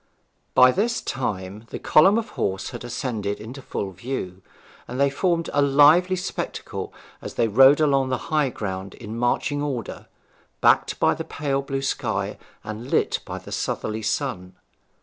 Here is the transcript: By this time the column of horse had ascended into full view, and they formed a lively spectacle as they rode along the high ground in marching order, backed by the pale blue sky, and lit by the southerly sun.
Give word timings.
By 0.55 0.71
this 0.71 0.99
time 0.99 1.65
the 1.69 1.77
column 1.77 2.17
of 2.17 2.29
horse 2.29 2.71
had 2.71 2.83
ascended 2.83 3.39
into 3.39 3.61
full 3.61 3.91
view, 3.91 4.41
and 4.87 4.99
they 4.99 5.11
formed 5.11 5.51
a 5.53 5.61
lively 5.61 6.15
spectacle 6.15 6.91
as 7.21 7.35
they 7.35 7.47
rode 7.47 7.79
along 7.79 8.09
the 8.09 8.17
high 8.33 8.49
ground 8.49 8.95
in 8.95 9.15
marching 9.15 9.61
order, 9.61 10.07
backed 10.59 10.99
by 10.99 11.13
the 11.13 11.23
pale 11.23 11.61
blue 11.61 11.83
sky, 11.83 12.39
and 12.63 12.89
lit 12.89 13.19
by 13.25 13.37
the 13.37 13.51
southerly 13.51 14.01
sun. 14.01 14.55